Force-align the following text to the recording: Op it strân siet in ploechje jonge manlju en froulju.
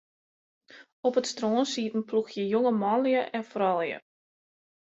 Op 1.09 1.17
it 1.19 1.29
strân 1.31 1.65
siet 1.71 1.95
in 1.97 2.07
ploechje 2.09 2.43
jonge 2.53 2.73
manlju 2.81 3.21
en 3.37 3.43
froulju. 3.51 3.99